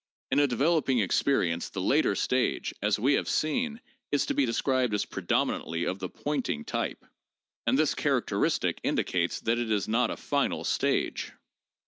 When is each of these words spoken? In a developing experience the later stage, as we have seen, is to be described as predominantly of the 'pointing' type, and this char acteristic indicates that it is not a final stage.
In 0.31 0.39
a 0.39 0.47
developing 0.47 0.97
experience 0.97 1.69
the 1.69 1.79
later 1.79 2.15
stage, 2.15 2.73
as 2.81 2.97
we 2.97 3.13
have 3.13 3.29
seen, 3.29 3.79
is 4.11 4.25
to 4.25 4.33
be 4.33 4.47
described 4.47 4.95
as 4.95 5.05
predominantly 5.05 5.83
of 5.85 5.99
the 5.99 6.09
'pointing' 6.09 6.65
type, 6.65 7.05
and 7.67 7.77
this 7.77 7.93
char 7.93 8.19
acteristic 8.19 8.79
indicates 8.81 9.41
that 9.41 9.59
it 9.59 9.69
is 9.69 9.87
not 9.87 10.09
a 10.09 10.17
final 10.17 10.63
stage. 10.63 11.33